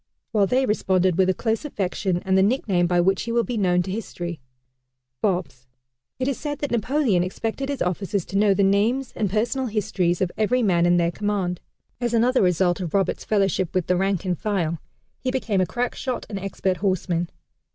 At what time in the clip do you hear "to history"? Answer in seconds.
3.83-4.39